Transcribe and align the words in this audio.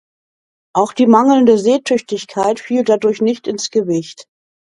Auch 0.73 0.93
die 0.93 1.05
mangelnde 1.05 1.59
Seetüchtigkeit 1.59 2.59
fiel 2.59 2.83
dadurch 2.83 3.21
nicht 3.21 3.45
ins 3.47 3.69
Gewicht. 3.69 4.25